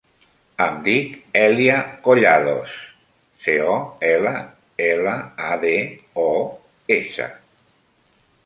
Em 0.63 0.77
dic 0.85 1.11
Èlia 1.41 1.75
Collados: 2.07 2.79
ce, 3.45 3.55
o, 3.75 3.77
ela, 4.15 4.33
ela, 4.89 5.15
a, 5.51 5.55
de, 5.67 5.75
o, 6.27 6.29
essa. 7.01 7.33